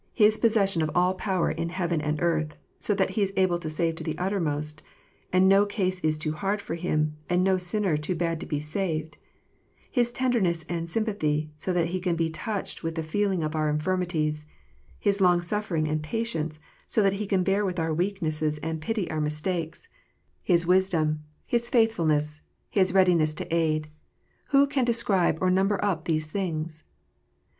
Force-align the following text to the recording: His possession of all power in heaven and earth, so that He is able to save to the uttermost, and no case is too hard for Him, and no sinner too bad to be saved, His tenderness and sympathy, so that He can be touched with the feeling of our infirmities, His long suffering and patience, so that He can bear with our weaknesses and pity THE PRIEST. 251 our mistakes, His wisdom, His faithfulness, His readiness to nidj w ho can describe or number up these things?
His 0.15 0.39
possession 0.39 0.81
of 0.81 0.89
all 0.95 1.13
power 1.13 1.51
in 1.51 1.69
heaven 1.69 2.01
and 2.01 2.19
earth, 2.23 2.57
so 2.79 2.95
that 2.95 3.11
He 3.11 3.21
is 3.21 3.31
able 3.37 3.59
to 3.59 3.69
save 3.69 3.93
to 3.97 4.03
the 4.03 4.17
uttermost, 4.17 4.81
and 5.31 5.47
no 5.47 5.63
case 5.63 5.99
is 5.99 6.17
too 6.17 6.31
hard 6.33 6.59
for 6.59 6.73
Him, 6.73 7.17
and 7.29 7.43
no 7.43 7.59
sinner 7.59 7.95
too 7.97 8.15
bad 8.15 8.39
to 8.39 8.47
be 8.47 8.59
saved, 8.59 9.19
His 9.91 10.11
tenderness 10.11 10.65
and 10.67 10.89
sympathy, 10.89 11.51
so 11.55 11.71
that 11.73 11.89
He 11.89 11.99
can 11.99 12.15
be 12.15 12.31
touched 12.31 12.81
with 12.81 12.95
the 12.95 13.03
feeling 13.03 13.43
of 13.43 13.55
our 13.55 13.69
infirmities, 13.69 14.43
His 14.97 15.21
long 15.21 15.39
suffering 15.43 15.87
and 15.87 16.01
patience, 16.01 16.59
so 16.87 17.03
that 17.03 17.13
He 17.13 17.27
can 17.27 17.43
bear 17.43 17.63
with 17.63 17.77
our 17.79 17.93
weaknesses 17.93 18.57
and 18.63 18.81
pity 18.81 19.03
THE 19.03 19.09
PRIEST. 19.09 19.43
251 19.43 19.59
our 19.59 19.61
mistakes, 19.63 19.87
His 20.43 20.65
wisdom, 20.65 21.23
His 21.45 21.69
faithfulness, 21.69 22.41
His 22.71 22.91
readiness 22.91 23.35
to 23.35 23.45
nidj 23.45 23.49
w 23.83 23.89
ho 24.47 24.65
can 24.65 24.83
describe 24.83 25.37
or 25.39 25.51
number 25.51 25.77
up 25.85 26.05
these 26.05 26.31
things? 26.31 26.83